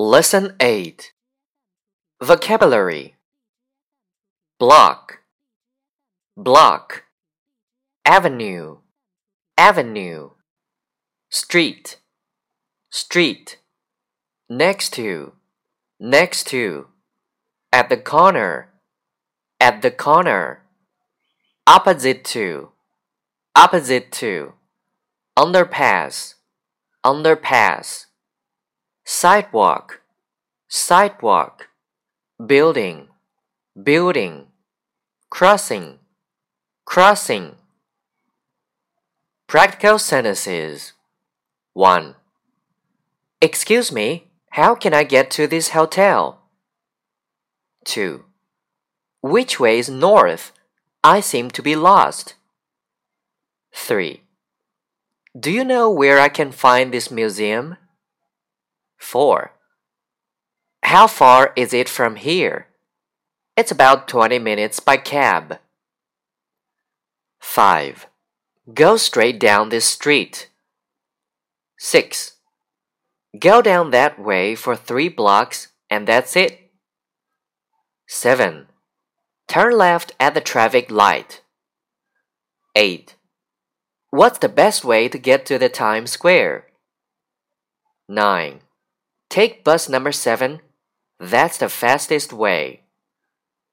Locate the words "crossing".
35.28-35.98, 36.84-37.56